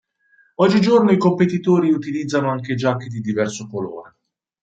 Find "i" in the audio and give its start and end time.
1.11-1.17